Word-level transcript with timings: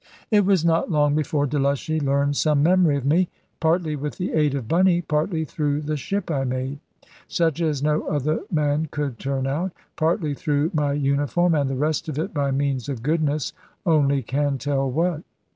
It 0.31 0.45
was 0.45 0.65
not 0.65 0.89
long 0.89 1.13
before 1.13 1.45
Delushy 1.45 2.01
learned 2.03 2.35
some 2.35 2.63
memory 2.63 2.97
of 2.97 3.05
me, 3.05 3.29
partly 3.59 3.95
with 3.95 4.17
the 4.17 4.33
aid 4.33 4.55
of 4.55 4.67
Bunny, 4.67 4.99
partly 5.03 5.45
through 5.45 5.81
the 5.81 5.95
ship 5.95 6.31
I 6.31 6.43
made 6.43 6.79
such 7.27 7.61
as 7.61 7.83
no 7.83 8.07
other 8.07 8.39
man 8.51 8.87
could 8.89 9.19
turn 9.19 9.45
out 9.45 9.73
partly 9.95 10.33
through 10.33 10.71
my 10.73 10.93
uniform, 10.93 11.53
and 11.53 11.69
the 11.69 11.75
rest 11.75 12.09
of 12.09 12.17
it 12.17 12.33
by 12.33 12.49
means 12.49 12.89
of 12.89 13.03
goodness 13.03 13.53
only 13.85 14.23
can 14.23 14.57
tell 14.57 14.89
what. 14.89 15.21